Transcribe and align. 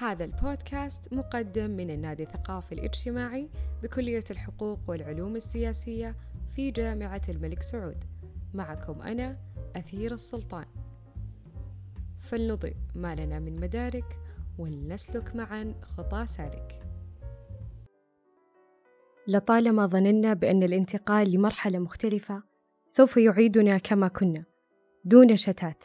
هذا 0.00 0.24
البودكاست 0.24 1.14
مقدم 1.14 1.70
من 1.70 1.90
النادي 1.90 2.22
الثقافي 2.22 2.72
الاجتماعي 2.72 3.50
بكلية 3.82 4.24
الحقوق 4.30 4.78
والعلوم 4.88 5.36
السياسية 5.36 6.16
في 6.54 6.70
جامعة 6.70 7.22
الملك 7.28 7.62
سعود. 7.62 8.04
معكم 8.54 9.02
أنا 9.02 9.38
أثير 9.76 10.14
السلطان. 10.14 10.66
فلنضيء 12.20 12.76
ما 12.94 13.14
لنا 13.14 13.38
من 13.38 13.60
مدارك 13.60 14.18
ولنسلك 14.58 15.36
معا 15.36 15.74
خطى 15.82 16.26
سالك 16.26 16.82
لطالما 19.28 19.86
ظننا 19.86 20.34
بأن 20.34 20.62
الانتقال 20.62 21.30
لمرحلة 21.30 21.78
مختلفة 21.78 22.42
سوف 22.88 23.16
يعيدنا 23.16 23.78
كما 23.78 24.08
كنا 24.08 24.44
دون 25.04 25.36
شتات 25.36 25.84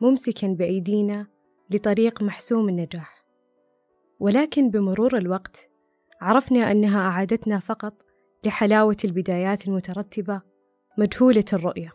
ممسكا 0.00 0.46
بأيدينا 0.46 1.26
لطريق 1.70 2.22
محسوم 2.22 2.68
النجاح. 2.68 3.11
ولكن 4.22 4.70
بمرور 4.70 5.16
الوقت 5.16 5.70
عرفنا 6.20 6.70
أنها 6.70 7.08
أعادتنا 7.08 7.58
فقط 7.58 7.94
لحلاوة 8.44 8.96
البدايات 9.04 9.68
المترتبة 9.68 10.40
مجهولة 10.98 11.44
الرؤية 11.52 11.92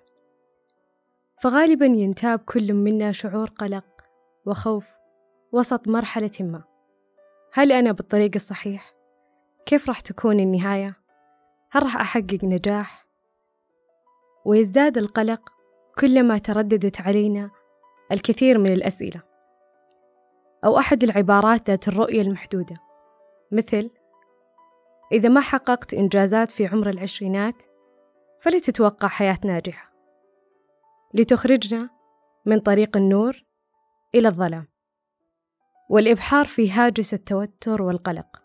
فغالبا 1.41 1.85
ينتاب 1.85 2.39
كل 2.39 2.73
منا 2.73 3.11
شعور 3.11 3.49
قلق 3.49 3.85
وخوف 4.45 4.85
وسط 5.51 5.87
مرحلة 5.87 6.31
ما 6.39 6.63
هل 7.53 7.71
أنا 7.71 7.91
بالطريق 7.91 8.31
الصحيح؟ 8.35 8.93
كيف 9.65 9.87
راح 9.87 9.99
تكون 9.99 10.39
النهاية؟ 10.39 10.95
هل 11.71 11.83
راح 11.83 11.97
أحقق 11.97 12.39
نجاح؟ 12.43 13.07
ويزداد 14.45 14.97
القلق 14.97 15.49
كلما 15.99 16.37
ترددت 16.37 17.01
علينا 17.01 17.51
الكثير 18.11 18.57
من 18.57 18.73
الأسئلة 18.73 19.26
أو 20.67 20.77
أحد 20.77 21.03
العبارات 21.03 21.69
ذات 21.69 21.87
الرؤية 21.87 22.21
المحدودة. 22.21 22.75
مثل 23.51 23.89
إذا 25.11 25.29
ما 25.29 25.41
حققت 25.41 25.93
إنجازات 25.93 26.51
في 26.51 26.67
عمر 26.67 26.89
العشرينات 26.89 27.55
فلا 28.41 28.59
تتوقع 28.59 29.07
حياة 29.07 29.37
ناجحة. 29.45 29.93
لتخرجنا 31.13 31.89
من 32.45 32.59
طريق 32.59 32.97
النور 32.97 33.45
إلى 34.15 34.27
الظلام. 34.27 34.67
والإبحار 35.89 36.45
في 36.45 36.71
هاجس 36.71 37.13
التوتر 37.13 37.81
والقلق. 37.81 38.43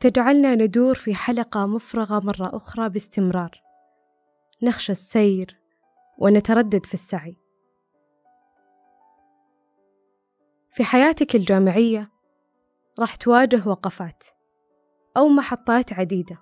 تجعلنا 0.00 0.54
ندور 0.54 0.94
في 0.94 1.14
حلقة 1.14 1.66
مفرغة 1.66 2.26
مرة 2.26 2.56
أخرى 2.56 2.88
باستمرار. 2.88 3.62
نخشى 4.62 4.92
السير 4.92 5.60
ونتردد 6.18 6.86
في 6.86 6.94
السعي. 6.94 7.36
في 10.70 10.84
حياتك 10.84 11.34
الجامعية 11.36 12.10
راح 13.00 13.16
تواجه 13.16 13.68
وقفات 13.68 14.24
أو 15.16 15.28
محطات 15.28 15.92
عديدة 15.92 16.38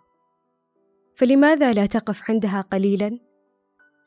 فلماذا 1.17 1.73
لا 1.73 1.87
تقف 1.87 2.31
عندها 2.31 2.61
قليلا 2.61 3.19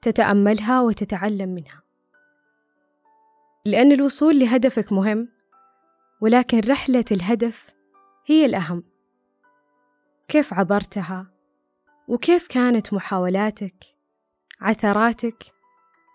تتأملها 0.01 0.81
وتتعلم 0.81 1.49
منها؟ 1.49 1.81
لأن 3.65 3.91
الوصول 3.91 4.39
لهدفك 4.39 4.91
مهم 4.91 5.29
ولكن 6.21 6.59
رحلة 6.59 7.05
الهدف 7.11 7.69
هي 8.25 8.45
الأهم. 8.45 8.83
كيف 10.27 10.53
عبرتها؟ 10.53 11.31
وكيف 12.07 12.47
كانت 12.47 12.93
محاولاتك 12.93 13.85
عثراتك 14.61 15.43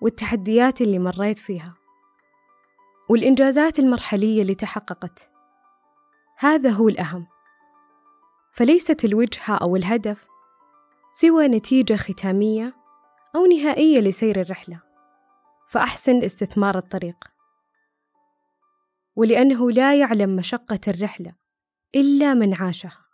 والتحديات 0.02 0.80
اللي 0.80 0.98
مريت 0.98 1.38
فيها؟ 1.38 1.74
والإنجازات 3.08 3.78
المرحلية 3.78 4.42
اللي 4.42 4.54
تحققت. 4.54 5.30
هذا 6.38 6.70
هو 6.70 6.88
الأهم. 6.88 7.26
فليست 8.52 9.04
الوجهة 9.04 9.54
أو 9.54 9.76
الهدف 9.76 10.26
سوى 11.12 11.48
نتيجة 11.48 11.96
ختامية 11.96 12.76
أو 13.36 13.46
نهائية 13.46 14.00
لسير 14.00 14.40
الرحلة. 14.40 14.82
فأحسن 15.68 16.22
استثمار 16.22 16.78
الطريق. 16.78 17.24
ولأنه 19.16 19.70
لا 19.70 19.98
يعلم 19.98 20.36
مشقة 20.36 20.80
الرحلة 20.88 21.34
إلا 21.94 22.34
من 22.34 22.54
عاشها. 22.54 23.04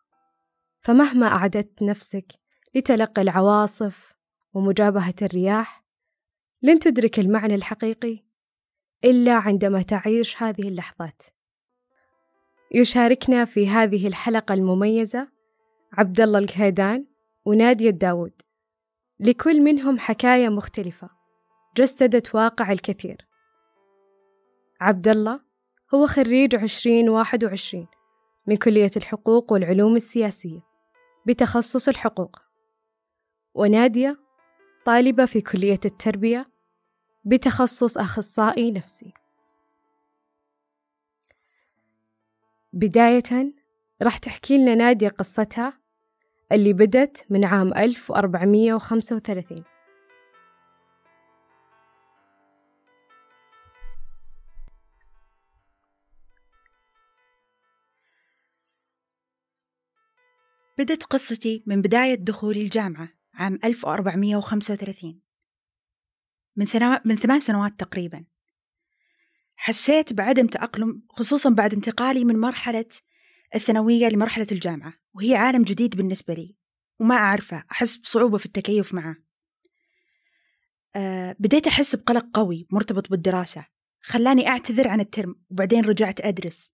فمهما 0.81 1.27
أعددت 1.27 1.83
نفسك 1.83 2.33
لتلقي 2.75 3.23
العواصف 3.23 4.15
ومجابهة 4.55 5.15
الرياح 5.23 5.85
لن 6.63 6.79
تدرك 6.79 7.19
المعنى 7.19 7.55
الحقيقي 7.55 8.30
إلا 9.05 9.35
عندما 9.35 9.83
تعيش 9.83 10.43
هذه 10.43 10.69
اللحظات. 10.69 11.23
يشاركنا 12.75 13.45
في 13.45 13.69
هذه 13.69 14.09
الحلقة 14.09 14.55
المميزة 14.55 15.29
عبد 15.93 16.21
الله 16.21 16.39
الكهيدان 16.39 17.07
ونادية 17.45 17.91
داود. 17.91 18.33
لكل 19.21 19.61
منهم 19.61 19.99
حكاية 19.99 20.49
مختلفة 20.49 21.11
جسدت 21.77 22.35
واقع 22.35 22.73
الكثير. 22.73 23.27
عبد 24.81 25.09
الله 25.09 25.41
هو 25.95 26.07
خريج 26.07 26.57
عشرين 26.57 27.09
واحد 27.09 27.45
وعشرين 27.45 27.87
من 28.47 28.57
كلية 28.57 28.91
الحقوق 28.97 29.53
والعلوم 29.53 29.97
السياسية 29.97 30.61
بتخصص 31.27 31.89
الحقوق. 31.89 32.37
ونادية 33.55 34.21
طالبة 34.85 35.25
في 35.25 35.41
كلية 35.41 35.81
التربية 35.85 36.50
بتخصص 37.25 37.99
أخصائي 37.99 38.71
نفسي. 38.71 39.13
بداية 42.73 43.53
راح 44.03 44.19
تحكي 44.19 44.59
لنا 44.59 44.75
نادية 44.75 45.09
قصتها 45.09 45.81
اللي 46.53 46.73
بدت 46.73 47.27
من 47.31 47.45
عام 47.45 47.75
1435 47.75 49.65
بدت 60.79 61.03
قصتي 61.05 61.63
من 61.67 61.83
بداية 61.83 62.15
دخولي 62.15 62.63
الجامعة 62.63 63.09
عام 63.35 63.59
1435 63.65 65.30
من, 66.57 66.67
ثنا... 66.67 67.03
من 67.05 67.17
ثمان 67.17 67.41
سنوات 67.41 67.81
تقريبا. 67.81 68.25
حسيت 69.57 70.13
بعدم 70.13 70.47
تأقلم 70.47 71.03
خصوصا 71.11 71.51
بعد 71.51 71.75
انتقالي 71.75 72.25
من 72.25 72.41
مرحلة 72.41 72.87
الثانوية 73.55 74.09
لمرحلة 74.09 74.47
الجامعة 74.53 74.95
وهي 75.15 75.35
عالم 75.35 75.63
جديد 75.63 75.97
بالنسبة 75.97 76.35
لي 76.35 76.57
وما 77.01 77.15
أعرفه 77.15 77.65
أحس 77.73 77.97
بصعوبة 77.97 78.39
في 78.39 78.47
التكيف 78.47 78.95
معه. 78.95 79.17
أه 80.97 81.37
بديت 81.39 81.67
أحس 81.67 81.97
بقلق 81.97 82.27
قوي 82.35 82.67
مرتبط 82.71 83.11
بالدراسة. 83.11 83.67
خلاني 84.01 84.49
أعتذر 84.49 84.89
عن 84.89 85.01
الترم 85.01 85.35
وبعدين 85.51 85.85
رجعت 85.85 86.21
أدرس. 86.21 86.73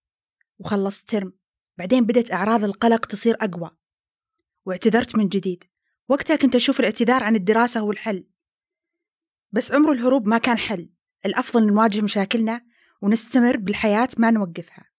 وخلصت 0.58 1.08
ترم. 1.08 1.32
بعدين 1.78 2.04
بدت 2.04 2.32
أعراض 2.32 2.64
القلق 2.64 3.06
تصير 3.06 3.36
أقوى. 3.40 3.70
واعتذرت 4.64 5.16
من 5.16 5.28
جديد. 5.28 5.64
وقتها 6.08 6.36
كنت 6.36 6.54
أشوف 6.54 6.80
الاعتذار 6.80 7.22
عن 7.22 7.36
الدراسة 7.36 7.80
هو 7.80 7.92
الحل. 7.92 8.26
بس 9.56 9.72
عمر 9.72 9.92
الهروب 9.92 10.26
ما 10.28 10.38
كان 10.38 10.58
حل 10.58 10.88
الأفضل 11.26 11.66
نواجه 11.66 12.00
مشاكلنا 12.00 12.66
ونستمر 13.02 13.56
بالحياة 13.56 14.08
ما 14.18 14.30
نوقفها 14.30 14.90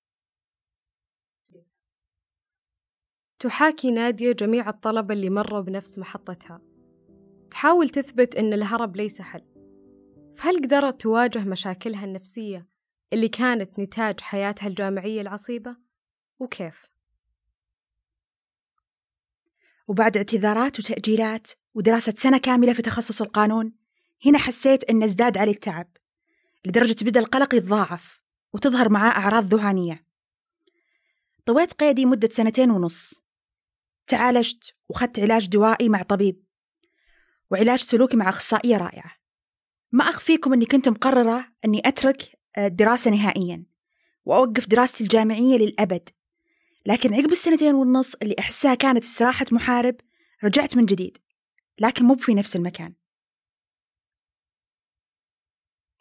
تحاكي 3.40 3.92
نادية 3.92 4.32
جميع 4.32 4.70
الطلبة 4.70 5.14
اللي 5.14 5.30
مروا 5.30 5.62
بنفس 5.62 6.00
محطتها 6.00 6.62
تحاول 7.52 7.90
تثبت 7.90 8.36
أن 8.36 8.54
الهرب 8.54 8.96
ليس 8.96 9.22
حل 9.22 9.42
فهل 10.36 10.58
قدرت 10.64 11.02
تواجه 11.02 11.40
مشاكلها 11.40 12.06
النفسية 12.06 12.68
اللي 13.14 13.28
كانت 13.28 13.80
نتاج 13.80 14.20
حياتها 14.20 14.68
الجامعية 14.68 15.22
العصيبة؟ 15.22 15.76
وكيف؟ 16.40 16.86
وبعد 19.88 20.18
اعتذارات 20.18 20.80
وتأجيلات 20.80 21.52
ودراسة 21.74 22.14
سنة 22.18 22.38
كاملة 22.38 22.74
في 22.74 22.82
تخصص 22.82 23.22
القانون 23.22 23.87
هنا 24.26 24.38
حسيت 24.38 24.84
أن 24.84 25.04
ازداد 25.04 25.38
علي 25.38 25.52
التعب 25.52 25.98
لدرجة 26.66 27.06
بدأ 27.06 27.20
القلق 27.20 27.56
يتضاعف 27.56 28.22
وتظهر 28.54 28.90
معاه 28.90 29.12
أعراض 29.12 29.54
ذهانية 29.54 30.08
طويت 31.46 31.74
قيدي 31.74 32.06
مدة 32.06 32.30
سنتين 32.32 32.72
ونص. 32.72 33.24
تعالجت 34.08 34.76
وخدت 34.90 35.20
علاج 35.20 35.48
دوائي 35.48 35.90
مع 35.90 36.02
طبيب 36.02 36.44
وعلاج 37.52 37.80
سلوكي 37.80 38.18
مع 38.18 38.30
أخصائية 38.30 38.78
رائعة. 38.78 39.12
ما 39.92 40.04
أخفيكم 40.04 40.54
أني 40.54 40.66
كنت 40.66 40.90
مقررة 40.90 41.46
أني 41.66 41.82
أترك 41.86 42.40
الدراسة 42.58 43.12
نهائيا 43.12 43.66
وأوقف 44.26 44.68
دراستي 44.68 45.04
الجامعية 45.04 45.58
للأبد 45.58 46.10
لكن 46.86 47.14
عقب 47.14 47.32
السنتين 47.32 47.76
والنص 47.76 48.16
اللي 48.22 48.36
أحسها 48.40 48.76
كانت 48.76 49.04
استراحة 49.04 49.46
محارب 49.52 49.96
رجعت 50.44 50.78
من 50.78 50.86
جديد 50.86 51.18
لكن 51.80 52.06
مو 52.06 52.16
في 52.16 52.34
نفس 52.34 52.56
المكان. 52.56 52.94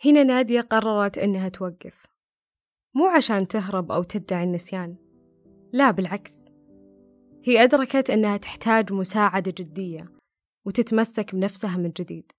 هنا 0.04 0.22
نادية 0.22 0.60
قررت 0.60 1.18
إنها 1.18 1.48
توقف. 1.48 2.06
مو 2.94 3.06
عشان 3.06 3.48
تهرب 3.48 3.92
أو 3.92 4.02
تدعي 4.02 4.44
النسيان. 4.44 4.96
لا 5.72 5.90
بالعكس. 5.90 6.48
هي 7.44 7.62
أدركت 7.62 8.10
أنها 8.10 8.36
تحتاج 8.36 8.92
مساعدة 8.92 9.54
جدية 9.58 10.12
وتتمسك 10.64 11.34
بنفسها 11.34 11.76
من 11.76 11.90
جديد. 11.90 12.32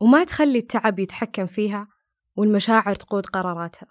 وما 0.00 0.24
تخلي 0.24 0.58
التعب 0.58 0.98
يتحكم 0.98 1.46
فيها 1.46 1.88
والمشاعر 2.36 2.94
تقود 2.94 3.26
قراراتها. 3.26 3.86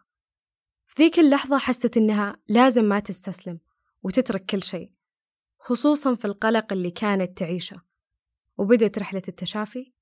في 0.87 1.03
ذيك 1.03 1.19
اللحظة 1.19 1.57
حست 1.57 1.97
إنها 1.97 2.37
لازم 2.47 2.83
ما 2.83 2.99
تستسلم 2.99 3.59
وتترك 4.03 4.45
كل 4.45 4.63
شيء 4.63 4.91
خصوصا 5.59 6.15
في 6.15 6.25
القلق 6.25 6.73
اللي 6.73 6.91
كانت 6.91 7.37
تعيشه. 7.37 7.81
وبدت 8.57 8.99
رحلة 8.99 9.21
التشافي 9.27 9.93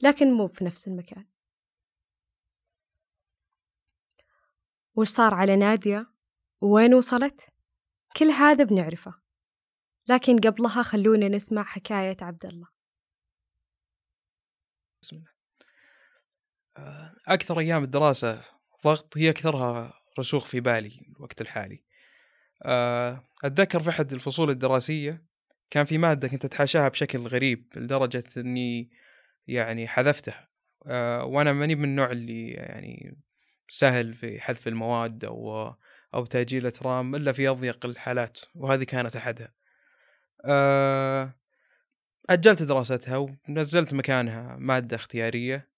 لكن 0.00 0.32
مو 0.32 0.48
في 0.48 0.64
نفس 0.64 0.88
المكان. 0.88 1.26
وش 4.96 5.08
صار 5.08 5.34
على 5.34 5.56
نادية؟ 5.56 6.12
وين 6.60 6.94
وصلت؟ 6.94 7.48
كل 8.16 8.26
هذا 8.26 8.64
بنعرفه. 8.64 9.14
لكن 10.08 10.38
قبلها 10.38 10.82
خلونا 10.82 11.28
نسمع 11.28 11.62
حكاية 11.64 12.16
عبد 12.20 12.46
الله. 12.46 12.68
بسم 15.02 15.16
الله. 15.16 15.30
أكثر 17.28 17.58
أيام 17.58 17.84
الدراسة 17.84 18.44
ضغط 18.84 19.18
هي 19.18 19.30
أكثرها 19.30 19.92
رسوخ 20.18 20.46
في 20.46 20.60
بالي 20.60 21.12
الوقت 21.16 21.40
الحالي. 21.40 21.84
أتذكر 23.44 23.82
في 23.82 23.90
أحد 23.90 24.12
الفصول 24.12 24.50
الدراسية 24.50 25.24
كان 25.70 25.84
في 25.84 25.98
مادة 25.98 26.28
كنت 26.28 26.44
أتحاشاها 26.44 26.88
بشكل 26.88 27.18
غريب 27.18 27.72
لدرجة 27.76 28.24
إني 28.36 28.90
يعني 29.46 29.88
حذفتها. 29.88 30.48
وأنا 31.22 31.52
ماني 31.52 31.74
من 31.74 31.84
النوع 31.84 32.10
اللي 32.10 32.50
يعني 32.50 33.18
سهل 33.70 34.14
في 34.14 34.40
حذف 34.40 34.68
المواد 34.68 35.24
أو 35.24 35.74
أو 36.14 36.24
تأجيل 36.26 36.66
أترام 36.66 37.14
إلا 37.14 37.32
في 37.32 37.48
أضيق 37.48 37.86
الحالات 37.86 38.38
وهذه 38.54 38.84
كانت 38.84 39.16
أحدها. 39.16 39.54
أجلت 42.30 42.62
دراستها 42.62 43.16
ونزلت 43.48 43.94
مكانها 43.94 44.56
مادة 44.56 44.96
اختيارية. 44.96 45.70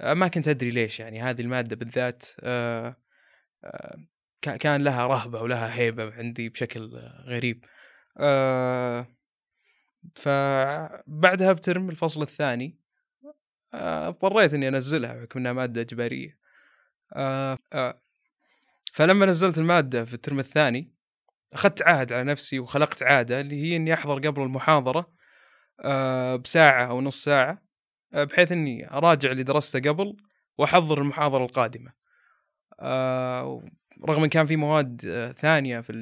ما 0.00 0.28
كنت 0.28 0.48
أدري 0.48 0.70
ليش 0.70 1.00
يعني 1.00 1.22
هذه 1.22 1.40
المادة 1.40 1.76
بالذات 1.76 2.24
كان 4.42 4.84
لها 4.84 5.06
رهبة 5.06 5.42
ولها 5.42 5.74
هيبة 5.74 6.14
عندي 6.14 6.48
بشكل 6.48 6.90
غريب. 7.26 7.64
فبعدها 10.14 11.52
بترم 11.52 11.90
الفصل 11.90 12.22
الثاني 12.22 12.78
اضطريت 13.74 14.54
إني 14.54 14.68
أنزلها 14.68 15.14
بحكم 15.14 15.38
انها 15.38 15.52
مادة 15.52 15.80
إجبارية. 15.80 16.41
فلما 18.92 19.26
نزلت 19.26 19.58
المادة 19.58 20.04
في 20.04 20.14
الترم 20.14 20.38
الثاني 20.38 20.92
أخذت 21.52 21.82
عهد 21.82 22.12
على 22.12 22.24
نفسي 22.24 22.58
وخلقت 22.58 23.02
عادة 23.02 23.40
اللي 23.40 23.62
هي 23.62 23.76
إني 23.76 23.94
أحضر 23.94 24.14
قبل 24.28 24.42
المحاضرة 24.42 25.12
بساعة 26.36 26.84
أو 26.84 27.00
نص 27.00 27.24
ساعة 27.24 27.62
بحيث 28.12 28.52
إني 28.52 28.90
أراجع 28.90 29.30
اللي 29.30 29.42
درسته 29.42 29.90
قبل 29.90 30.16
وأحضر 30.58 31.00
المحاضرة 31.00 31.44
القادمة. 31.44 31.92
رغم 34.08 34.22
إن 34.22 34.28
كان 34.28 34.46
في 34.46 34.56
مواد 34.56 35.00
ثانية 35.38 35.80
في 35.80 35.92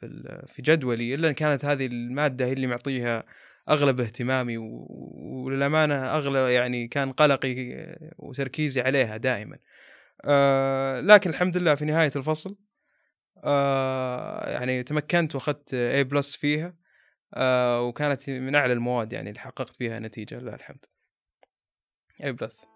في 0.00 0.44
في 0.46 0.62
جدولي 0.62 1.14
إلا 1.14 1.28
إن 1.28 1.34
كانت 1.34 1.64
هذه 1.64 1.86
المادة 1.86 2.44
هي 2.44 2.52
اللي 2.52 2.66
معطيها 2.66 3.24
أغلب 3.68 4.00
اهتمامي 4.00 4.56
وللأمانة 4.58 5.94
اغلب 5.94 6.48
يعني 6.48 6.88
كان 6.88 7.12
قلقي 7.12 7.86
وتركيزي 8.18 8.80
عليها 8.80 9.16
دائما. 9.16 9.58
آه 10.24 11.00
لكن 11.00 11.30
الحمد 11.30 11.56
لله 11.56 11.74
في 11.74 11.84
نهاية 11.84 12.12
الفصل 12.16 12.56
آه 13.44 14.50
يعني 14.50 14.82
تمكنت 14.82 15.34
وأخذت 15.34 15.70
A 15.74 16.06
بلس 16.06 16.36
فيها 16.36 16.76
آه 17.34 17.82
وكانت 17.82 18.30
من 18.30 18.54
أعلى 18.54 18.72
المواد 18.72 19.12
يعني 19.12 19.28
اللي 19.30 19.40
حققت 19.40 19.76
فيها 19.76 19.98
نتيجة 19.98 20.38
لله 20.38 20.54
الحمد. 20.54 20.84
A 22.22 22.28
بلس 22.28 22.66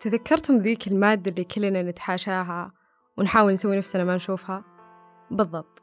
تذكرتم 0.00 0.58
ذيك 0.58 0.86
المادة 0.86 1.30
اللي 1.30 1.44
كلنا 1.44 1.82
نتحاشاها 1.82 2.72
ونحاول 3.16 3.52
نسوي 3.52 3.76
نفسنا 3.76 4.04
ما 4.04 4.16
نشوفها؟ 4.16 4.64
بالضبط. 5.30 5.82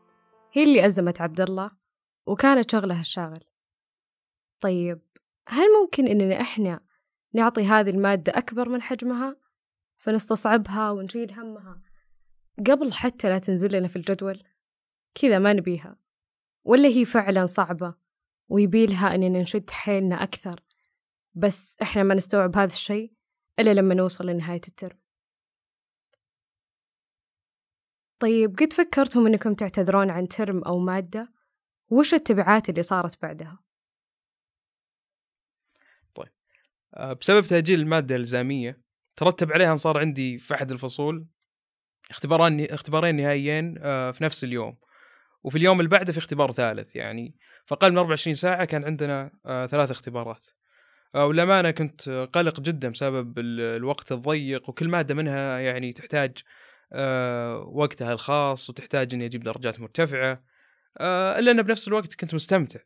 هي 0.52 0.64
اللي 0.64 0.86
أزمت 0.86 1.22
عبد 1.22 1.42
الله 1.42 1.72
وكانت 2.26 2.72
شغلها 2.72 3.00
الشاغل. 3.00 3.44
طيب 4.62 5.02
هل 5.48 5.66
ممكن 5.82 6.08
إننا 6.08 6.42
إحنا 6.42 6.80
نعطي 7.34 7.66
هذه 7.66 7.90
المادة 7.90 8.34
أكبر 8.36 8.70
من 8.70 8.82
حجمها؟ 8.82 9.43
فنستصعبها 10.04 10.92
ونشيل 10.92 11.32
همها. 11.32 11.82
قبل 12.68 12.94
حتى 12.94 13.30
لا 13.30 13.40
تنزل 13.40 13.78
لنا 13.78 13.88
في 13.88 13.96
الجدول 13.96 14.44
كذا 15.16 15.40
ما 15.40 15.54
نبيها. 15.54 15.98
ولا 16.64 16.90
هي 16.90 17.06
فعلا 17.06 17.46
صعبة 17.46 17.96
ويبيلها 18.50 19.16
إننا 19.16 19.42
نشد 19.42 19.70
حيلنا 19.70 20.24
أكثر. 20.24 20.64
بس 21.34 21.78
إحنا 21.82 22.04
ما 22.04 22.16
نستوعب 22.16 22.56
هذا 22.56 22.72
الشيء 22.72 23.14
إلا 23.60 23.74
لما 23.74 23.96
نوصل 23.96 24.26
لنهاية 24.26 24.62
الترم. 24.68 25.00
طيب 28.20 28.56
قد 28.60 28.74
فكرتم 28.74 29.28
أنكم 29.28 29.54
تعتذرون 29.54 30.10
عن 30.10 30.28
ترم 30.28 30.64
أو 30.64 30.80
مادة؟ 30.80 31.34
وش 31.90 32.14
التبعات 32.14 32.70
اللي 32.70 32.84
صارت 32.84 33.22
بعدها؟ 33.22 33.60
طيب. 36.16 36.32
آه، 36.94 37.14
بسبب 37.14 37.44
تأجيل 37.44 37.80
المادة 37.80 38.16
الإلزامية 38.16 38.83
ترتب 39.15 39.51
عليها 39.51 39.71
أن 39.71 39.77
صار 39.77 39.98
عندي 39.98 40.39
في 40.39 40.54
أحد 40.54 40.71
الفصول 40.71 41.27
اختبارين 42.10 42.71
اختبارين 42.71 43.15
نهائيين 43.15 43.75
آه، 43.81 44.12
في 44.12 44.24
نفس 44.24 44.44
اليوم. 44.44 44.77
وفي 45.44 45.57
اليوم 45.57 45.80
اللي 45.80 45.89
بعده 45.89 46.12
في 46.12 46.18
اختبار 46.18 46.51
ثالث 46.51 46.95
يعني. 46.95 47.36
فقل 47.65 47.92
من 47.92 47.98
24 47.98 48.33
ساعة 48.33 48.65
كان 48.65 48.83
عندنا 48.83 49.31
آه، 49.45 49.65
ثلاث 49.65 49.92
اختبارات. 49.92 50.45
وللأمانة 51.15 51.71
كنت 51.71 52.10
قلق 52.10 52.60
جدا 52.60 52.89
بسبب 52.89 53.39
الوقت 53.39 54.12
الضيق 54.12 54.69
وكل 54.69 54.88
مادة 54.88 55.15
منها 55.15 55.60
يعني 55.60 55.94
تحتاج 55.94 56.38
وقتها 57.65 58.13
الخاص 58.13 58.69
وتحتاج 58.69 59.13
إني 59.13 59.25
أجيب 59.25 59.44
درجات 59.44 59.80
مرتفعة. 59.80 60.44
إلا 61.38 61.51
أن 61.51 61.62
بنفس 61.62 61.88
الوقت 61.88 62.13
كنت 62.13 62.33
مستمتع 62.33 62.80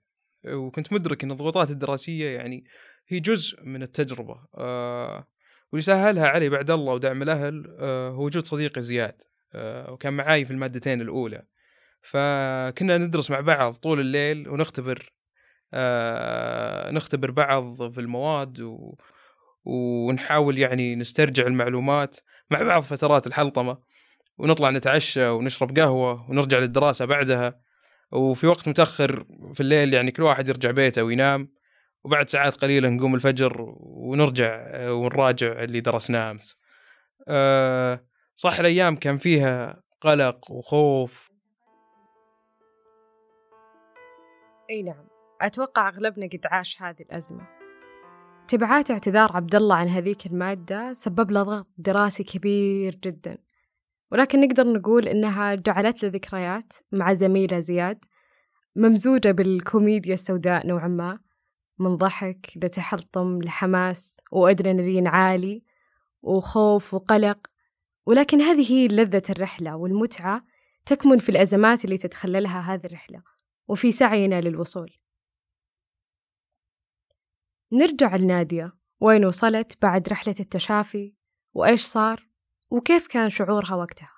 وكنت 0.47 0.93
مدرك 0.93 1.23
إن 1.23 1.31
الضغوطات 1.31 1.69
الدراسية 1.69 2.37
يعني 2.37 2.65
هي 3.07 3.19
جزء 3.19 3.63
من 3.63 3.83
التجربة. 3.83 4.47
واللي 5.71 5.81
سهلها 5.81 6.27
علي 6.27 6.49
بعد 6.49 6.71
الله 6.71 6.93
ودعم 6.93 7.21
الأهل 7.21 7.77
هو 8.15 8.25
وجود 8.25 8.45
صديقي 8.45 8.81
زياد 8.81 9.21
وكان 9.89 10.13
معاي 10.13 10.45
في 10.45 10.51
المادتين 10.51 11.01
الأولى. 11.01 11.43
فكنا 12.01 12.97
ندرس 12.97 13.31
مع 13.31 13.39
بعض 13.39 13.73
طول 13.73 13.99
الليل 13.99 14.49
ونختبر 14.49 15.13
آه 15.73 16.91
نختبر 16.91 17.31
بعض 17.31 17.91
في 17.91 18.01
المواد. 18.01 18.77
ونحاول 19.65 20.57
يعني 20.57 20.95
نسترجع 20.95 21.47
المعلومات 21.47 22.17
مع 22.49 22.63
بعض 22.63 22.81
فترات 22.81 23.27
الحلطمة. 23.27 23.77
ونطلع 24.37 24.69
نتعشى 24.69 25.27
ونشرب 25.27 25.79
قهوة 25.79 26.29
ونرجع 26.29 26.57
للدراسة 26.57 27.05
بعدها. 27.05 27.59
وفي 28.11 28.47
وقت 28.47 28.67
متأخر 28.67 29.25
في 29.53 29.59
الليل 29.59 29.93
يعني 29.93 30.11
كل 30.11 30.23
واحد 30.23 30.49
يرجع 30.49 30.71
بيته 30.71 31.03
وينام. 31.03 31.56
وبعد 32.07 32.29
ساعات 32.29 32.55
قليلة 32.55 32.89
نقوم 32.89 33.15
الفجر 33.15 33.75
ونرجع 33.79 34.67
ونراجع 34.91 35.63
اللي 35.63 35.79
درسناه 35.79 36.31
أمس. 36.31 36.59
أه 37.27 38.05
صح 38.35 38.59
الأيام 38.59 38.95
كان 38.95 39.17
فيها 39.17 39.83
قلق 40.01 40.51
وخوف. 40.51 41.31
إي 44.69 44.83
نعم 44.83 45.07
أتوقع 45.41 45.89
أغلبنا 45.89 46.25
قد 46.25 46.39
عاش 46.45 46.81
هذه 46.81 47.01
الأزمة. 47.01 47.47
تبعات 48.47 48.91
اعتذار 48.91 49.31
عبد 49.33 49.55
الله 49.55 49.75
عن 49.75 49.87
هذيك 49.87 50.25
المادة 50.25 50.93
سبب 50.93 51.31
له 51.31 51.43
ضغط 51.43 51.67
دراسي 51.77 52.23
كبير 52.23 52.95
جدا. 52.95 53.37
ولكن 54.11 54.41
نقدر 54.41 54.67
نقول 54.67 55.07
إنها 55.07 55.55
جعلت 55.55 56.03
له 56.03 56.09
ذكريات 56.09 56.73
مع 56.91 57.13
زميله 57.13 57.59
زياد 57.59 58.05
ممزوجة 58.75 59.31
بالكوميديا 59.31 60.13
السوداء 60.13 60.67
نوعا 60.67 60.87
ما. 60.87 61.26
من 61.79 61.95
ضحك 61.95 62.51
لتحطم 62.55 63.41
لحماس 63.41 64.21
وأدرينالين 64.31 65.07
عالي 65.07 65.63
وخوف 66.21 66.93
وقلق. 66.93 67.47
ولكن 68.05 68.41
هذه 68.41 68.71
هي 68.71 68.87
لذة 68.87 69.23
الرحلة 69.29 69.75
والمتعة 69.75 70.45
تكمن 70.85 71.19
في 71.19 71.29
الأزمات 71.29 71.85
اللي 71.85 71.97
تتخللها 71.97 72.73
هذه 72.73 72.85
الرحلة 72.85 73.23
وفي 73.67 73.91
سعينا 73.91 74.41
للوصول. 74.41 74.93
نرجع 77.71 78.15
لنادية. 78.15 78.77
وين 78.99 79.25
وصلت 79.25 79.81
بعد 79.81 80.09
رحلة 80.09 80.35
التشافي؟ 80.39 81.13
وإيش 81.53 81.81
صار؟ 81.85 82.27
وكيف 82.69 83.07
كان 83.07 83.29
شعورها 83.29 83.75
وقتها؟ 83.75 84.13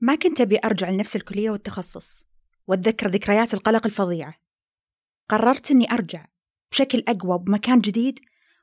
ما 0.00 0.14
كنت 0.14 0.40
أبي 0.40 0.58
أرجع 0.64 0.90
لنفس 0.90 1.16
الكلية 1.16 1.50
والتخصص. 1.50 2.24
وأتذكر 2.66 3.08
ذكريات 3.08 3.54
القلق 3.54 3.86
الفظيعة 3.86 4.34
قررت 5.28 5.70
أني 5.70 5.92
أرجع 5.92 6.26
بشكل 6.70 7.04
أقوى 7.08 7.38
بمكان 7.38 7.78
جديد 7.78 8.20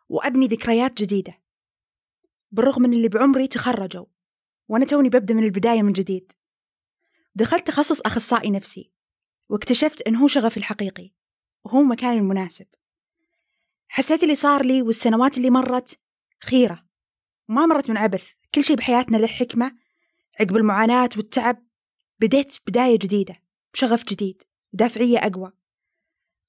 وأبني 0.09 0.47
ذكريات 0.47 1.01
جديدة. 1.01 1.39
بالرغم 2.51 2.81
من 2.81 2.93
اللي 2.93 3.07
بعمري 3.07 3.47
تخرجوا 3.47 4.05
وأنا 4.67 4.85
توني 4.85 5.09
ببدأ 5.09 5.33
من 5.33 5.43
البداية 5.43 5.81
من 5.81 5.91
جديد. 5.91 6.31
دخلت 7.35 7.67
تخصص 7.67 8.01
أخصائي 8.01 8.49
نفسي 8.49 8.91
واكتشفت 9.49 10.01
إن 10.01 10.15
هو 10.15 10.27
شغفي 10.27 10.57
الحقيقي 10.57 11.11
وهو 11.63 11.83
مكاني 11.83 12.17
المناسب. 12.17 12.65
حسيت 13.87 14.23
اللي 14.23 14.35
صار 14.35 14.65
لي 14.65 14.81
والسنوات 14.81 15.37
اللي 15.37 15.49
مرت 15.49 15.99
خيرة. 16.43 16.85
ما 17.47 17.65
مرت 17.65 17.89
من 17.89 17.97
عبث 17.97 18.31
كل 18.55 18.63
شيء 18.63 18.75
بحياتنا 18.75 19.17
له 19.17 19.27
حكمة. 19.27 19.75
عقب 20.39 20.55
المعاناة 20.55 21.09
والتعب 21.17 21.63
بديت 22.19 22.57
بداية 22.67 22.99
جديدة. 22.99 23.42
بشغف 23.73 24.03
جديد 24.03 24.43
ودافعية 24.73 25.17
أقوى. 25.17 25.51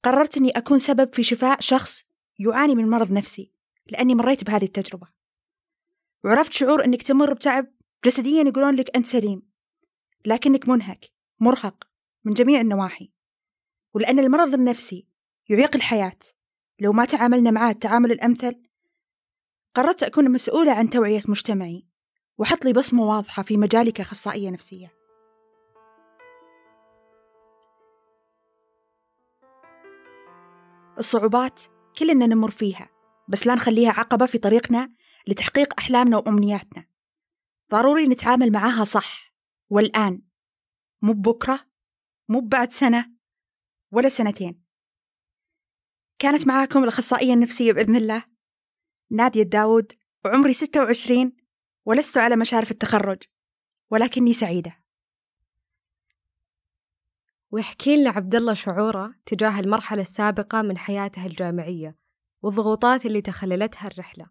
قررت 0.04 0.37
أني 0.37 0.50
أكون 0.50 0.78
سبب 0.78 1.14
في 1.14 1.23
شفاء 1.23 1.61
شخص 1.61 2.02
يعاني 2.38 2.75
من 2.75 2.90
مرض 2.90 3.12
نفسي 3.12 3.52
لأني 3.87 4.14
مريت 4.14 4.45
بهذه 4.45 4.64
التجربة. 4.64 5.07
وعرفت 6.25 6.52
شعور 6.52 6.85
أنك 6.85 7.02
تمر 7.02 7.33
بتعب 7.33 7.66
جسديا 8.04 8.43
يقولون 8.43 8.75
لك 8.75 8.97
أنت 8.97 9.07
سليم 9.07 9.43
لكنك 10.26 10.69
منهك 10.69 11.12
مرهق 11.40 11.85
من 12.25 12.33
جميع 12.33 12.61
النواحي. 12.61 13.12
ولأن 13.95 14.19
المرض 14.19 14.54
النفسي 14.54 15.07
يعيق 15.49 15.76
الحياة. 15.76 16.19
لو 16.81 16.93
ما 16.93 17.04
تعاملنا 17.04 17.50
معاه 17.50 17.71
التعامل 17.71 18.12
الأمثل 18.12 18.62
قررت 19.75 20.02
أكون 20.02 20.31
مسؤولة 20.31 20.73
عن 20.73 20.90
توعية 20.90 21.23
مجتمعي 21.28 21.87
وحط 22.38 22.64
لي 22.64 22.73
بصمة 22.73 23.02
واضحة 23.02 23.43
في 23.43 23.57
مجالي 23.57 23.93
كأخصائية 23.93 24.50
نفسية. 24.50 25.03
الصعوبات 30.99 31.63
كلنا 31.99 32.27
نمر 32.27 32.51
فيها 32.51 32.89
بس 33.29 33.47
لا 33.47 33.55
نخليها 33.55 33.91
عقبة 33.91 34.27
في 34.27 34.39
طريقنا 34.39 34.95
لتحقيق 35.29 35.81
أحلامنا 35.81 36.17
وأمنياتنا. 36.17 36.87
ضروري 37.71 38.07
نتعامل 38.07 38.53
معاها 38.53 38.85
صح 38.85 39.35
والآن. 39.71 40.23
مو 41.03 41.13
بكرة 41.13 41.67
مو 42.29 42.41
بعد 42.41 42.73
سنة 42.73 43.13
ولا 43.93 44.09
سنتين. 44.09 44.65
كانت 46.19 46.47
معاكم 46.47 46.83
الأخصائية 46.83 47.35
النفسية 47.35 47.73
بإذن 47.73 47.97
الله 47.97 48.25
نادية 49.11 49.43
داود 49.43 49.93
وعمري 50.25 50.53
26 50.53 51.33
ولست 51.87 52.19
على 52.19 52.37
مشارف 52.37 52.71
التخرج 52.71 53.23
ولكني 53.91 54.33
سعيدة. 54.33 54.84
ويحكي 57.54 57.96
لنا 57.96 58.11
عبد 58.11 58.34
الله 58.34 58.54
شعوره 58.54 59.14
تجاه 59.26 59.61
المرحلة 59.61 60.00
السابقة 60.00 60.62
من 60.62 60.78
حياته 60.78 61.26
الجامعية 61.26 61.96
والضغوطات 62.42 63.06
اللي 63.06 63.20
تخللتها 63.20 63.87
الرحلة 63.87 64.26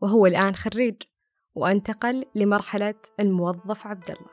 وهو 0.00 0.26
الآن 0.26 0.54
خريج 0.54 0.94
وانتقل 1.54 2.24
لمرحلة 2.34 2.94
الموظف 3.20 3.86
عبد 3.86 4.10
الله 4.10 4.30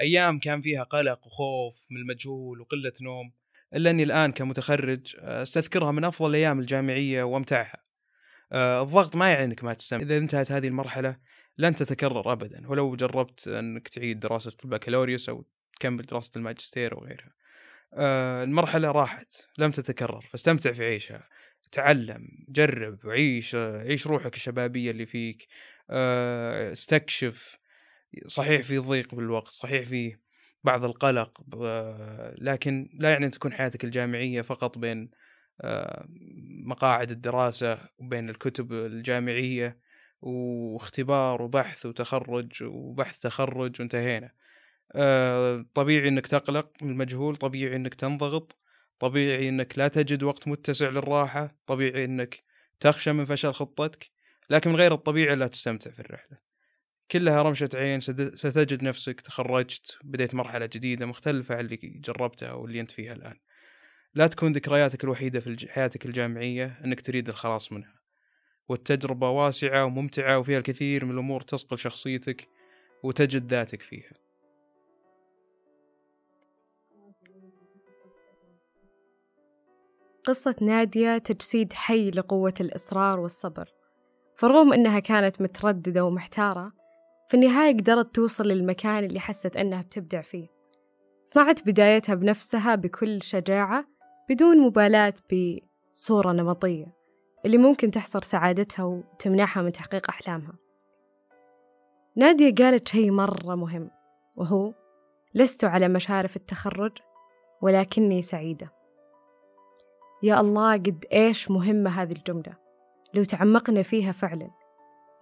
أيام 0.00 0.38
كان 0.38 0.60
فيها 0.60 0.82
قلق 0.82 1.26
وخوف 1.26 1.86
من 1.90 1.96
المجهول 1.96 2.60
وقلة 2.60 2.92
نوم 3.02 3.32
إلا 3.74 3.90
أني 3.90 4.02
الآن 4.02 4.32
كمتخرج 4.32 5.16
أستذكرها 5.18 5.92
من 5.92 6.04
أفضل 6.04 6.30
الأيام 6.30 6.60
الجامعية 6.60 7.22
وأمتعها. 7.22 7.85
آه، 8.52 8.82
الضغط 8.82 9.16
ما 9.16 9.30
يعني 9.30 9.44
انك 9.44 9.64
ما 9.64 9.74
تستمتع، 9.74 10.04
إذا 10.04 10.18
انتهت 10.18 10.52
هذه 10.52 10.66
المرحلة 10.66 11.16
لن 11.58 11.74
تتكرر 11.74 12.32
ابدا 12.32 12.68
ولو 12.68 12.96
جربت 12.96 13.48
أنك 13.48 13.88
تعيد 13.88 14.20
دراسة 14.20 14.52
البكالوريوس 14.64 15.28
أو 15.28 15.44
تكمل 15.76 16.02
دراسة 16.02 16.32
الماجستير 16.36 16.94
وغيرها. 16.94 17.32
آه، 17.94 18.44
المرحلة 18.44 18.90
راحت 18.90 19.32
لم 19.58 19.70
تتكرر 19.70 20.20
فاستمتع 20.20 20.72
في 20.72 20.84
عيشها. 20.84 21.28
تعلم 21.72 22.28
جرب 22.48 22.98
عيش 23.04 23.54
عيش 23.54 24.06
روحك 24.06 24.34
الشبابية 24.34 24.90
اللي 24.90 25.06
فيك 25.06 25.48
استكشف 25.90 27.58
صحيح 28.26 28.62
في 28.62 28.78
ضيق 28.78 29.14
بالوقت 29.14 29.52
صحيح 29.52 29.86
في 29.86 30.16
بعض 30.64 30.84
القلق 30.84 31.40
لكن 32.38 32.88
لا 32.94 33.10
يعني 33.10 33.30
تكون 33.30 33.52
حياتك 33.52 33.84
الجامعية 33.84 34.42
فقط 34.42 34.78
بين 34.78 35.02
آه، 35.02 35.25
مقاعد 36.64 37.10
الدراسة 37.10 37.78
وبين 37.98 38.30
الكتب 38.30 38.72
الجامعية 38.72 39.78
واختبار 40.22 41.42
وبحث 41.42 41.86
وتخرج 41.86 42.62
وبحث 42.62 43.18
تخرج 43.18 43.80
وانتهينا. 43.80 44.32
آه، 44.92 45.66
طبيعي 45.74 46.08
إنك 46.08 46.26
تقلق 46.26 46.70
من 46.82 46.90
المجهول 46.90 47.36
طبيعي 47.36 47.76
إنك 47.76 47.94
تنضغط 47.94 48.58
طبيعي 48.98 49.48
إنك 49.48 49.78
لا 49.78 49.88
تجد 49.88 50.22
وقت 50.22 50.48
متسع 50.48 50.88
للراحة 50.88 51.56
طبيعي 51.66 52.04
إنك 52.04 52.44
تخشى 52.80 53.12
من 53.12 53.24
فشل 53.24 53.52
خطتك 53.52 54.10
لكن 54.50 54.70
من 54.70 54.76
غير 54.76 54.94
الطبيعي 54.94 55.36
لا 55.36 55.46
تستمتع 55.46 55.90
في 55.90 56.00
الرحلة. 56.00 56.38
كلها 57.10 57.42
رمشة 57.42 57.68
عين 57.74 58.00
ستجد 58.00 58.82
نفسك 58.82 59.20
تخرجت 59.20 59.98
بديت 60.04 60.34
مرحلة 60.34 60.66
جديدة 60.66 61.06
مختلفة 61.06 61.54
عن 61.54 61.60
اللي 61.60 61.76
جربتها 61.76 62.52
واللي 62.52 62.80
أنت 62.80 62.90
فيها 62.90 63.12
الآن. 63.12 63.36
لا 64.16 64.26
تكون 64.26 64.52
ذكرياتك 64.52 65.04
الوحيدة 65.04 65.40
في 65.40 65.68
حياتك 65.68 66.06
الجامعية 66.06 66.78
أنك 66.84 67.00
تريد 67.00 67.28
الخلاص 67.28 67.72
منها. 67.72 67.94
والتجربة 68.68 69.30
واسعة 69.30 69.84
وممتعة 69.84 70.38
وفيها 70.38 70.58
الكثير 70.58 71.04
من 71.04 71.10
الأمور 71.10 71.40
تصقل 71.40 71.78
شخصيتك 71.78 72.48
وتجد 73.02 73.50
ذاتك 73.50 73.82
فيها. 73.82 74.12
قصة 80.24 80.54
نادية 80.60 81.18
تجسيد 81.18 81.72
حي 81.72 82.10
لقوة 82.10 82.54
الإصرار 82.60 83.20
والصبر. 83.20 83.72
فرغم 84.36 84.72
أنها 84.72 85.00
كانت 85.00 85.40
مترددة 85.42 86.04
ومحتارة 86.04 86.72
في 87.28 87.34
النهاية 87.34 87.76
قدرت 87.76 88.14
توصل 88.14 88.48
للمكان 88.48 89.04
اللي 89.04 89.20
حست 89.20 89.56
أنها 89.56 89.82
بتبدع 89.82 90.22
فيه. 90.22 90.48
صنعت 91.24 91.66
بدايتها 91.66 92.14
بنفسها 92.14 92.74
بكل 92.74 93.22
شجاعة 93.22 93.95
بدون 94.28 94.60
مبالاة 94.60 95.14
بصورة 95.32 96.32
نمطية 96.32 96.86
اللي 97.44 97.58
ممكن 97.58 97.90
تحصر 97.90 98.22
سعادتها 98.22 98.84
وتمنعها 98.84 99.62
من 99.62 99.72
تحقيق 99.72 100.10
أحلامها. 100.10 100.52
نادية 102.16 102.54
قالت 102.54 102.88
شيء 102.88 103.10
مرة 103.10 103.54
مهم 103.54 103.90
وهو 104.36 104.72
لست 105.34 105.64
على 105.64 105.88
مشارف 105.88 106.36
التخرج 106.36 106.92
ولكني 107.62 108.22
سعيدة. 108.22 108.72
يا 110.22 110.40
الله 110.40 110.72
قد 110.72 111.04
إيش 111.12 111.50
مهمة 111.50 112.02
هذه 112.02 112.12
الجملة 112.12 112.56
لو 113.14 113.24
تعمقنا 113.24 113.82
فيها 113.82 114.12
فعلا. 114.12 114.50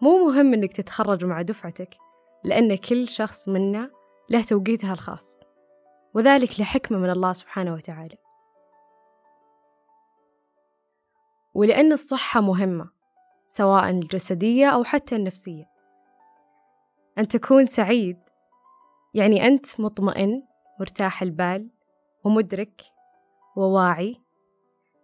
مو 0.00 0.25
مهم 0.26 0.54
إنك 0.54 0.73
تتخرج 0.73 1.25
مع 1.25 1.42
دفعتك 1.42 1.96
لأن 2.44 2.75
كل 2.75 3.08
شخص 3.08 3.49
منا 3.49 3.90
له 4.30 4.42
توقيتها 4.42 4.92
الخاص 4.92 5.42
وذلك 6.14 6.61
لحكمة 6.61 6.99
من 6.99 7.11
الله 7.11 7.32
سبحانه 7.32 7.75
وتعالى. 7.75 8.24
ولأن 11.54 11.92
الصحة 11.92 12.40
مهمة 12.40 12.90
سواء 13.49 13.90
الجسدية 13.90 14.66
أو 14.66 14.84
حتى 14.84 15.16
النفسية. 15.16 15.64
أن 17.18 17.28
تكون 17.28 17.66
سعيد 17.66 18.16
يعني 19.14 19.46
أنت 19.46 19.80
مطمئن 19.80 20.42
مرتاح 20.80 21.23
البال 21.23 21.70
ومدرك 22.25 22.82
وواعي 23.56 24.20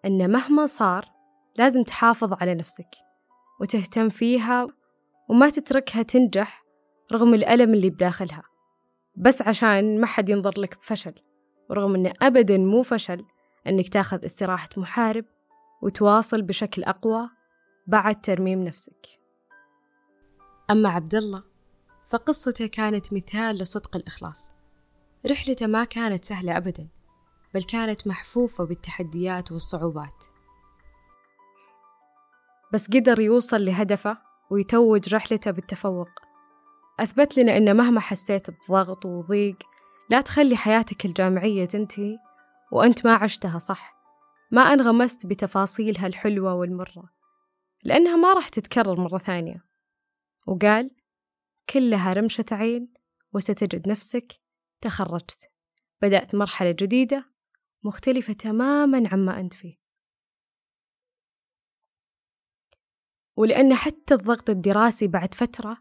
أن 0.05 0.33
مهما 0.33 0.67
صار 0.67 1.09
لازم 1.57 1.83
تحافظ 1.83 2.33
على 2.33 2.55
نفسك 2.55 2.91
وتهتم 3.61 4.09
فيها 4.09 4.67
وما 5.29 5.51
تتركها 5.51 6.03
تنجح 6.03 6.65
رغم 7.13 7.35
الألم 7.35 7.75
اللي 7.75 7.91
بداخلها. 7.91 8.43
بس 9.17 9.43
عشان 9.43 10.01
ما 10.01 10.07
حد 10.07 10.29
ينظر 10.29 10.61
لك 10.61 10.79
بفشل 10.79 11.15
ورغم 11.71 11.95
أنه 11.95 12.13
أبدا 12.23 12.59
مو 12.59 12.83
فشل 12.83 13.25
أنك 13.67 13.89
تاخذ 13.89 14.25
استراحة 14.25 14.69
محارب 14.77 15.25
وتواصل 15.83 16.43
بشكل 16.43 16.85
أقوى 16.85 17.31
بعد 17.87 18.21
ترميم 18.21 18.65
نفسك. 18.65 19.07
أما 20.71 20.89
عبد 20.89 21.15
الله 21.15 21.43
فقصته 22.09 22.67
كانت 22.67 23.13
مثال 23.13 23.57
لصدق 23.57 23.97
الإخلاص. 23.97 24.55
رحلته 25.27 25.67
ما 25.67 25.85
كانت 25.85 26.25
سهلة 26.25 26.57
أبدا 26.57 26.89
بل 27.55 27.65
كانت 27.65 28.07
محفوفة 28.07 28.65
بالتحديات 28.65 29.53
والصعوبات. 29.53 30.25
بس 32.73 32.87
قدر 32.87 33.21
يوصل 33.21 33.65
لهدفه 33.65 34.19
ويتوج 34.51 35.15
رحلته 35.15 35.51
بالتفوق. 35.51 36.09
أثبت 37.01 37.39
لنا 37.39 37.57
إن 37.57 37.77
مهما 37.77 38.01
حسيت 38.01 38.51
بضغط 38.51 39.07
وضيق 39.07 39.57
لا 40.11 40.21
تخلي 40.21 40.57
حياتك 40.57 41.05
الجامعية 41.05 41.65
تنتهي 41.65 42.19
وأنت 42.73 43.07
ما 43.07 43.15
عشتها 43.15 43.59
صح. 43.59 44.00
ما 44.51 44.63
أنغمست 44.63 45.27
بتفاصيلها 45.27 46.07
الحلوة 46.07 46.55
والمرة 46.55 47.11
لأنها 47.85 48.17
ما 48.17 48.33
راح 48.33 48.49
تتكرر 48.49 49.01
مرة 49.01 49.19
ثانية. 49.19 49.65
وقال 50.47 50.91
كلها 51.71 52.13
رمشة 52.13 52.45
عين 52.53 52.95
وستجد 53.33 53.89
نفسك 53.89 54.33
تخرجت. 54.81 55.51
بدأت 56.03 56.35
مرحلة 56.35 56.71
جديدة 56.71 57.31
مختلفة 57.83 58.33
تماما 58.33 59.09
عما 59.13 59.41
أنت 59.41 59.55
فيه. 59.55 59.81
ولأن 63.37 63.75
حتى 63.75 64.15
الضغط 64.15 64.51
الدراسي 64.51 65.07
بعد 65.07 65.35
فترة 65.35 65.77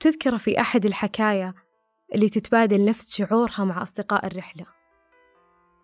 تذكر 0.00 0.38
في 0.38 0.60
أحد 0.60 0.86
الحكايا 0.86 1.54
اللي 2.14 2.28
تتبادل 2.28 2.84
نفس 2.84 3.16
شعورها 3.16 3.64
مع 3.64 3.82
أصدقاء 3.82 4.26
الرحلة. 4.26 4.66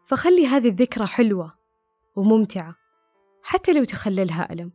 فخلي 0.06 0.46
هذه 0.46 0.68
الذكرى 0.68 1.06
حلوة 1.06 1.63
وممتعة 2.16 2.76
حتى 3.42 3.72
لو 3.72 3.84
تخللها 3.84 4.52
ألم 4.52 4.72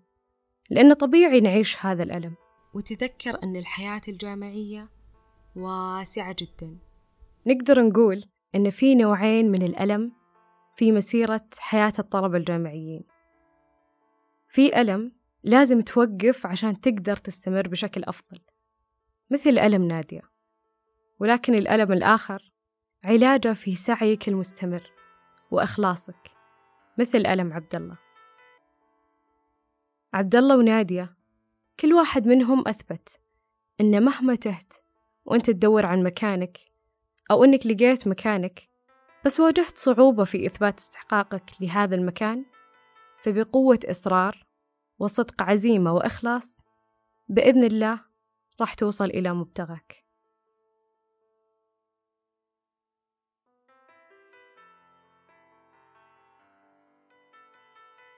لأن 0.70 0.94
طبيعي 0.94 1.40
نعيش 1.40 1.86
هذا 1.86 2.04
الألم. 2.04 2.36
وتذكر 2.74 3.44
أن 3.44 3.56
الحياة 3.56 4.02
الجامعية 4.08 4.90
واسعة 5.56 6.36
جدا. 6.40 6.78
نقدر 7.48 7.82
نقول 7.82 8.24
أن 8.56 8.70
في 8.70 8.96
نوعين 8.96 9.52
من 9.52 9.62
الألم 9.62 10.12
في 10.76 10.92
مسيرة 10.92 11.46
حياة 11.58 11.94
الطلبة 12.00 12.38
الجامعيين. 12.38 13.04
في 14.50 14.82
ألم 14.82 15.12
لازم 15.44 15.82
توقف 15.82 16.46
عشان 16.46 16.82
تقدر 16.82 17.16
تستمر 17.16 17.68
بشكل 17.68 18.04
أفضل 18.04 18.40
مثل 19.30 19.50
ألم 19.50 19.84
نادية. 19.84 20.22
ولكن 21.20 21.56
الألم 21.56 21.92
الآخر 21.92 22.52
علاجه 23.04 23.54
في 23.54 23.76
سعيك 23.76 24.28
المستمر 24.28 24.92
وإخلاصك. 25.52 26.39
مثل 27.00 27.18
ألم 27.18 27.54
عبد 27.54 27.76
الله 27.76 27.98
عبد 30.14 30.36
الله 30.36 30.58
ونادية 30.58 31.16
كل 31.80 31.94
واحد 31.94 32.28
منهم 32.28 32.68
أثبت 32.68 33.20
إن 33.82 34.04
مهما 34.04 34.36
تهت 34.36 34.74
وأنت 35.26 35.46
تدور 35.46 35.86
عن 35.86 36.04
مكانك 36.04 36.58
أو 37.32 37.44
إنك 37.44 37.68
لقيت 37.68 38.08
مكانك 38.08 38.70
بس 39.26 39.40
واجهت 39.40 39.78
صعوبة 39.78 40.24
في 40.24 40.46
إثبات 40.46 40.80
استحقاقك 40.80 41.44
لهذا 41.62 41.96
المكان 41.96 42.46
فبقوة 43.24 43.80
إصرار 43.86 44.46
وصدق 45.00 45.44
عزيمة 45.44 45.94
وإخلاص 45.94 46.62
بإذن 47.30 47.64
الله 47.64 48.02
راح 48.62 48.74
توصل 48.74 49.06
إلى 49.06 49.34
مبتغاك. 49.34 50.06